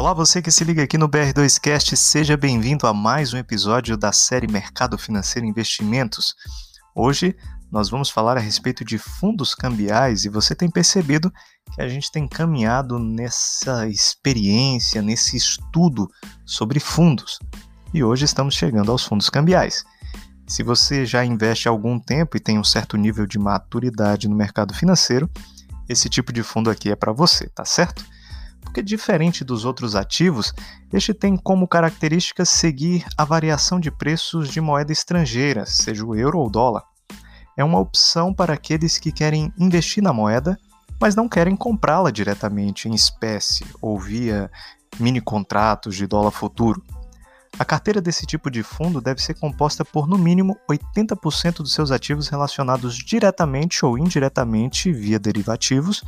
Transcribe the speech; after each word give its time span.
Olá, 0.00 0.14
você 0.14 0.40
que 0.40 0.50
se 0.50 0.64
liga 0.64 0.82
aqui 0.82 0.96
no 0.96 1.10
BR2Cast, 1.10 1.94
seja 1.94 2.34
bem-vindo 2.34 2.86
a 2.86 2.94
mais 2.94 3.34
um 3.34 3.36
episódio 3.36 3.98
da 3.98 4.12
série 4.12 4.50
Mercado 4.50 4.96
Financeiro 4.96 5.46
e 5.46 5.50
Investimentos. 5.50 6.34
Hoje 6.94 7.36
nós 7.70 7.90
vamos 7.90 8.08
falar 8.08 8.38
a 8.38 8.40
respeito 8.40 8.82
de 8.82 8.96
fundos 8.96 9.54
cambiais 9.54 10.24
e 10.24 10.30
você 10.30 10.54
tem 10.54 10.70
percebido 10.70 11.30
que 11.74 11.82
a 11.82 11.86
gente 11.86 12.10
tem 12.10 12.26
caminhado 12.26 12.98
nessa 12.98 13.86
experiência, 13.88 15.02
nesse 15.02 15.36
estudo 15.36 16.08
sobre 16.46 16.80
fundos. 16.80 17.38
E 17.92 18.02
hoje 18.02 18.24
estamos 18.24 18.54
chegando 18.54 18.90
aos 18.90 19.04
fundos 19.04 19.28
cambiais. 19.28 19.84
Se 20.46 20.62
você 20.62 21.04
já 21.04 21.22
investe 21.26 21.68
há 21.68 21.70
algum 21.70 22.00
tempo 22.00 22.38
e 22.38 22.40
tem 22.40 22.58
um 22.58 22.64
certo 22.64 22.96
nível 22.96 23.26
de 23.26 23.38
maturidade 23.38 24.28
no 24.28 24.34
mercado 24.34 24.72
financeiro, 24.72 25.28
esse 25.86 26.08
tipo 26.08 26.32
de 26.32 26.42
fundo 26.42 26.70
aqui 26.70 26.90
é 26.90 26.96
para 26.96 27.12
você, 27.12 27.50
tá 27.50 27.66
certo? 27.66 28.02
Porque 28.70 28.82
diferente 28.82 29.44
dos 29.44 29.64
outros 29.64 29.96
ativos, 29.96 30.54
este 30.92 31.12
tem 31.12 31.36
como 31.36 31.66
característica 31.66 32.44
seguir 32.44 33.04
a 33.18 33.24
variação 33.24 33.80
de 33.80 33.90
preços 33.90 34.48
de 34.48 34.60
moeda 34.60 34.92
estrangeira, 34.92 35.66
seja 35.66 36.04
o 36.06 36.14
euro 36.14 36.38
ou 36.38 36.48
dólar 36.48 36.84
é 37.60 37.64
uma 37.64 37.78
opção 37.78 38.32
para 38.32 38.54
aqueles 38.54 38.98
que 38.98 39.12
querem 39.12 39.52
investir 39.58 40.02
na 40.02 40.14
moeda, 40.14 40.58
mas 40.98 41.14
não 41.14 41.28
querem 41.28 41.54
comprá-la 41.54 42.10
diretamente 42.10 42.88
em 42.88 42.94
espécie 42.94 43.66
ou 43.82 43.98
via 43.98 44.50
mini 44.98 45.20
contratos 45.20 45.94
de 45.94 46.06
dólar 46.06 46.30
futuro. 46.30 46.82
A 47.58 47.64
carteira 47.64 48.00
desse 48.00 48.24
tipo 48.24 48.50
de 48.50 48.62
fundo 48.62 49.00
deve 49.00 49.20
ser 49.20 49.34
composta 49.34 49.84
por 49.84 50.08
no 50.08 50.16
mínimo 50.16 50.56
80% 50.70 51.56
dos 51.56 51.74
seus 51.74 51.90
ativos 51.90 52.28
relacionados 52.28 52.96
diretamente 52.96 53.84
ou 53.84 53.98
indiretamente 53.98 54.90
via 54.90 55.18
derivativos 55.18 56.02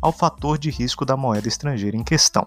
ao 0.00 0.12
fator 0.12 0.58
de 0.58 0.70
risco 0.70 1.04
da 1.04 1.16
moeda 1.16 1.48
estrangeira 1.48 1.96
em 1.96 2.04
questão. 2.04 2.46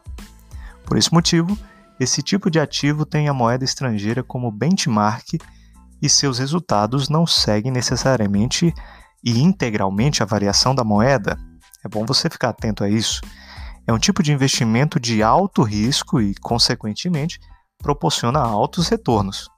Por 0.86 0.98
esse 0.98 1.14
motivo, 1.14 1.58
esse 2.00 2.22
tipo 2.22 2.50
de 2.50 2.60
ativo 2.60 3.06
tem 3.06 3.28
a 3.28 3.34
moeda 3.34 3.64
estrangeira 3.64 4.24
como 4.24 4.52
benchmark 4.52 5.40
e 6.02 6.10
seus 6.10 6.40
resultados 6.40 7.10
não 7.10 7.28
seguem 7.28 7.72
necessariamente 7.72 8.74
e 9.24 9.40
integralmente 9.40 10.24
a 10.24 10.26
variação 10.26 10.74
da 10.74 10.84
moeda. 10.84 11.38
É 11.86 11.88
bom 11.88 12.06
você 12.06 12.30
ficar 12.30 12.50
atento 12.50 12.84
a 12.84 12.90
isso. 12.90 13.22
É 13.86 13.94
um 13.94 14.00
tipo 14.00 14.24
de 14.24 14.32
investimento 14.32 15.00
de 15.00 15.22
alto 15.22 15.64
risco 15.64 16.22
e, 16.22 16.34
consequentemente, 16.36 17.40
proporciona 17.78 18.40
altos 18.40 18.88
retornos. 18.88 19.50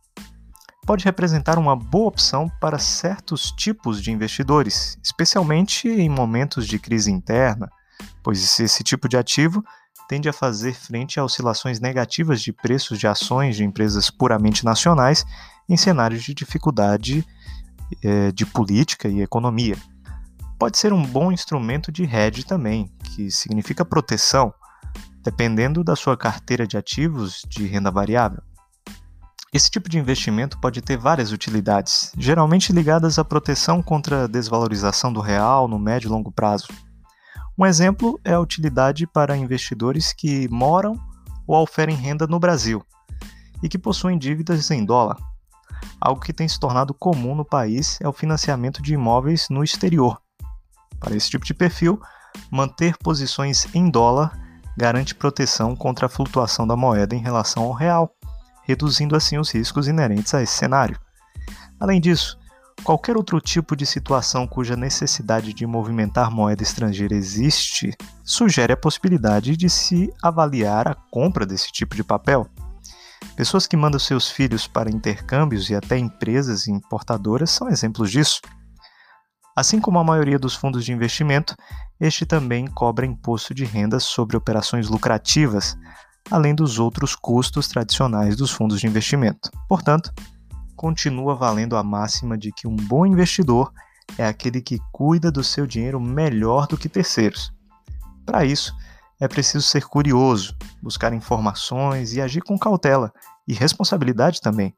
Pode 0.85 1.05
representar 1.05 1.57
uma 1.57 1.78
boa 1.78 2.09
opção 2.09 2.52
para 2.59 2.78
certos 2.78 3.52
tipos 3.52 4.02
de 4.02 4.11
investidores, 4.11 4.97
especialmente 5.02 5.88
em 5.88 6.09
momentos 6.09 6.67
de 6.67 6.78
crise 6.78 7.09
interna, 7.09 7.69
pois 8.22 8.59
esse 8.59 8.83
tipo 8.83 9.08
de 9.08 9.17
ativo 9.17 9.63
tende 10.08 10.30
a 10.30 10.33
fazer 10.33 10.73
frente 10.73 11.19
a 11.19 11.23
oscilações 11.23 11.80
negativas 11.80 12.41
de 12.41 12.52
preços 12.52 13.00
de 13.00 13.08
ações 13.08 13.55
de 13.55 13.63
empresas 13.63 14.09
puramente 14.09 14.66
nacionais 14.66 15.25
em 15.67 15.77
cenários 15.77 16.23
de 16.23 16.33
dificuldade 16.33 17.25
é, 18.03 18.31
de 18.31 18.45
política 18.45 19.08
e 19.08 19.22
economia. 19.22 19.77
Pode 20.59 20.77
ser 20.77 20.94
um 20.94 21.03
bom 21.03 21.31
instrumento 21.31 21.91
de 21.91 22.03
hedge 22.03 22.45
também, 22.45 22.91
que 23.03 23.30
significa 23.30 23.83
proteção, 23.83 24.53
dependendo 25.22 25.83
da 25.83 25.95
sua 25.95 26.16
carteira 26.16 26.66
de 26.66 26.78
ativos 26.78 27.41
de 27.47 27.66
renda 27.66 27.91
variável. 27.91 28.41
Esse 29.53 29.69
tipo 29.69 29.88
de 29.88 30.00
investimento 30.00 30.59
pode 30.59 30.81
ter 30.81 30.97
várias 30.97 31.31
utilidades, 31.31 32.11
geralmente 32.17 32.73
ligadas 32.73 33.19
à 33.19 33.23
proteção 33.23 33.83
contra 33.83 34.23
a 34.23 34.28
desvalorização 34.28 35.13
do 35.13 35.22
real 35.22 35.67
no 35.67 35.78
médio 35.78 36.07
e 36.07 36.11
longo 36.11 36.31
prazo. 36.31 36.67
Um 37.57 37.65
exemplo 37.65 38.19
é 38.25 38.33
a 38.33 38.39
utilidade 38.39 39.05
para 39.05 39.37
investidores 39.37 40.11
que 40.11 40.47
moram 40.49 40.99
ou 41.45 41.61
oferem 41.61 41.95
renda 41.95 42.25
no 42.25 42.39
Brasil 42.39 42.83
e 43.61 43.69
que 43.69 43.78
possuem 43.78 44.17
dívidas 44.17 44.72
em 44.72 44.83
dólar. 44.83 45.17
Algo 46.01 46.19
que 46.19 46.33
tem 46.33 46.47
se 46.47 46.59
tornado 46.59 46.94
comum 46.94 47.35
no 47.35 47.45
país 47.45 48.00
é 48.01 48.07
o 48.07 48.13
financiamento 48.13 48.81
de 48.81 48.94
imóveis 48.95 49.47
no 49.50 49.63
exterior. 49.63 50.19
Para 51.00 51.16
esse 51.16 51.29
tipo 51.29 51.45
de 51.45 51.53
perfil, 51.53 52.01
manter 52.50 52.97
posições 52.97 53.67
em 53.75 53.89
dólar 53.89 54.38
garante 54.75 55.13
proteção 55.13 55.75
contra 55.75 56.07
a 56.07 56.09
flutuação 56.09 56.66
da 56.66 56.75
moeda 56.75 57.16
em 57.16 57.19
relação 57.19 57.63
ao 57.63 57.73
real, 57.73 58.11
reduzindo 58.63 59.16
assim 59.16 59.38
os 59.38 59.51
riscos 59.51 59.88
inerentes 59.88 60.33
a 60.33 60.41
esse 60.41 60.53
cenário. 60.53 60.99
Além 61.79 62.01
disso, 62.01 62.39
qualquer 62.84 63.17
outro 63.17 63.39
tipo 63.39 63.75
de 63.75 63.85
situação 63.85 64.47
cuja 64.47 64.75
necessidade 64.75 65.53
de 65.53 65.66
movimentar 65.66 66.31
moeda 66.31 66.63
estrangeira 66.63 67.16
existe, 67.16 67.95
sugere 68.23 68.73
a 68.73 68.78
possibilidade 68.78 69.56
de 69.56 69.69
se 69.69 70.11
avaliar 70.22 70.88
a 70.88 70.95
compra 70.95 71.45
desse 71.45 71.72
tipo 71.72 71.95
de 71.95 72.03
papel. 72.03 72.47
Pessoas 73.35 73.66
que 73.66 73.78
mandam 73.78 74.00
seus 74.00 74.29
filhos 74.29 74.67
para 74.67 74.91
intercâmbios 74.91 75.69
e 75.69 75.75
até 75.75 75.97
empresas 75.97 76.67
importadoras 76.67 77.50
são 77.50 77.69
exemplos 77.69 78.11
disso. 78.11 78.41
Assim 79.55 79.79
como 79.79 80.00
a 80.00 80.03
maioria 80.03 80.40
dos 80.40 80.55
fundos 80.55 80.84
de 80.84 80.91
investimento, 80.91 81.55
este 82.00 82.25
também 82.25 82.67
cobra 82.67 83.05
imposto 83.05 83.53
de 83.53 83.66
renda 83.66 84.00
sobre 84.00 84.35
operações 84.35 84.90
lucrativas, 84.90 85.78
além 86.29 86.53
dos 86.53 86.79
outros 86.79 87.16
custos 87.16 87.67
tradicionais 87.67 88.35
dos 88.35 88.51
fundos 88.51 88.79
de 88.79 88.88
investimento. 88.88 89.50
Portanto, 89.67 90.11
continua 90.75 91.35
valendo 91.35 91.75
a 91.75 91.84
máxima 91.84 92.38
de 92.38 92.51
que 92.51 92.67
um 92.67 92.75
bom 92.75 93.06
investidor 93.06 93.72
é 94.17 94.25
aquele 94.25 94.61
que 94.61 94.79
cuida 94.91 95.31
do 95.31 95.44
seu 95.44 95.66
dinheiro 95.66 96.00
melhor 96.00 96.67
do 96.67 96.78
que 96.78 96.89
terceiros. 96.89 97.51
Para 98.25 98.45
isso, 98.45 98.73
é 99.19 99.28
preciso 99.28 99.66
ser 99.66 99.85
curioso, 99.85 100.56
buscar 100.81 101.13
informações 101.13 102.13
e 102.13 102.22
agir 102.22 102.41
com 102.41 102.57
cautela 102.57 103.11
e 103.47 103.53
responsabilidade 103.53 104.41
também, 104.41 104.75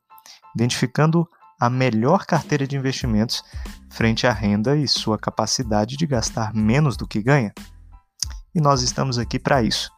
identificando 0.55 1.27
a 1.59 1.69
melhor 1.69 2.25
carteira 2.25 2.67
de 2.67 2.75
investimentos 2.75 3.43
frente 3.89 4.27
à 4.27 4.33
renda 4.33 4.75
e 4.75 4.87
sua 4.87 5.17
capacidade 5.17 5.95
de 5.95 6.05
gastar 6.05 6.53
menos 6.53 6.97
do 6.97 7.07
que 7.07 7.21
ganha. 7.21 7.53
E 8.53 8.59
nós 8.59 8.81
estamos 8.81 9.17
aqui 9.17 9.39
para 9.39 9.63
isso. 9.63 9.89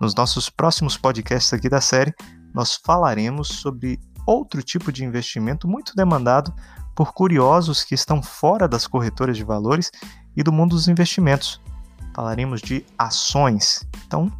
Nos 0.00 0.14
nossos 0.14 0.50
próximos 0.50 0.96
podcasts 0.96 1.52
aqui 1.52 1.68
da 1.68 1.80
série, 1.80 2.14
nós 2.54 2.78
falaremos 2.84 3.48
sobre 3.48 3.98
outro 4.26 4.62
tipo 4.62 4.90
de 4.90 5.04
investimento 5.04 5.68
muito 5.68 5.94
demandado 5.94 6.52
por 6.94 7.12
curiosos 7.12 7.84
que 7.84 7.94
estão 7.94 8.22
fora 8.22 8.66
das 8.66 8.86
corretoras 8.86 9.36
de 9.36 9.44
valores 9.44 9.90
e 10.36 10.42
do 10.42 10.52
mundo 10.52 10.70
dos 10.70 10.88
investimentos. 10.88 11.60
Falaremos 12.14 12.60
de 12.60 12.84
ações. 12.98 13.86
Então, 14.06 14.32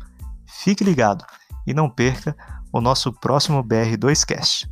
fique 0.47 0.83
ligado 0.83 1.25
e 1.67 1.73
não 1.73 1.89
perca 1.89 2.37
o 2.73 2.81
nosso 2.81 3.13
próximo 3.13 3.63
BR2Cast. 3.63 4.69